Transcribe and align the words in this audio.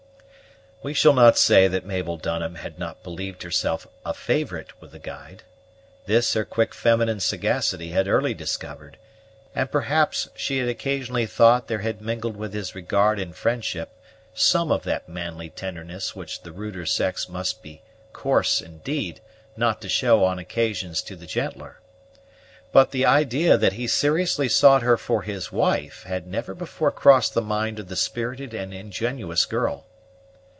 We 0.83 0.95
shall 0.95 1.13
not 1.13 1.37
say 1.37 1.67
that 1.67 1.85
Mabel 1.85 2.17
Dunham 2.17 2.55
had 2.55 2.79
not 2.79 3.03
believed 3.03 3.43
herself 3.43 3.85
a 4.03 4.15
favorite 4.15 4.81
with 4.81 4.93
the 4.93 4.97
guide. 4.97 5.43
This 6.07 6.33
her 6.33 6.43
quick 6.43 6.73
feminine 6.73 7.19
sagacity 7.19 7.91
had 7.91 8.07
early 8.07 8.33
discovered; 8.33 8.97
and 9.53 9.71
perhaps 9.71 10.29
she 10.35 10.57
had 10.57 10.67
occasionally 10.67 11.27
thought 11.27 11.67
there 11.67 11.81
had 11.85 12.01
mingled 12.01 12.35
with 12.35 12.55
his 12.55 12.73
regard 12.73 13.19
and 13.19 13.35
friendship 13.35 13.91
some 14.33 14.71
of 14.71 14.81
that 14.85 15.07
manly 15.07 15.51
tenderness 15.51 16.15
which 16.15 16.41
the 16.41 16.51
ruder 16.51 16.87
sex 16.87 17.29
must 17.29 17.61
be 17.61 17.83
coarse, 18.11 18.59
indeed, 18.59 19.21
not 19.55 19.81
to 19.83 19.87
show 19.87 20.23
on 20.23 20.39
occasions 20.39 21.03
to 21.03 21.15
the 21.15 21.27
gentler; 21.27 21.79
but 22.71 22.89
the 22.89 23.05
idea 23.05 23.55
that 23.55 23.73
he 23.73 23.85
seriously 23.85 24.49
sought 24.49 24.81
her 24.81 24.97
for 24.97 25.21
his 25.21 25.51
wife 25.51 26.05
had 26.07 26.25
never 26.25 26.55
before 26.55 26.89
crossed 26.91 27.35
the 27.35 27.39
mind 27.43 27.77
of 27.77 27.87
the 27.87 27.95
spirited 27.95 28.55
and 28.55 28.73
ingenuous 28.73 29.45
girl. 29.45 29.85